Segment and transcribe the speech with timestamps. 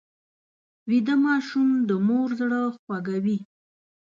[0.89, 3.39] ویده ماشوم د مور زړه خوږوي